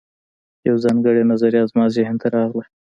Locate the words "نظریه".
1.31-1.69